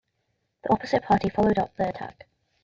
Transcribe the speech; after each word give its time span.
The 0.63 0.71
opposite 0.73 1.03
party 1.03 1.29
followed 1.29 1.59
up 1.59 1.75
the 1.75 1.89
attack. 1.89 2.25